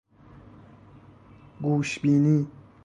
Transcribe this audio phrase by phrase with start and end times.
[1.61, 2.47] گوش بینی